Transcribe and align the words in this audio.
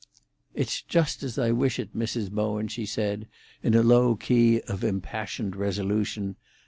"It's 0.55 0.81
just 0.81 1.21
as 1.21 1.37
I 1.37 1.51
wish 1.51 1.77
it, 1.77 1.95
Mrs. 1.95 2.31
Bowen," 2.31 2.69
she 2.69 2.87
said, 2.87 3.27
in 3.61 3.75
a 3.75 3.83
low 3.83 4.15
key 4.15 4.59
of 4.61 4.83
impassioned 4.83 5.55
resolution. 5.55 6.37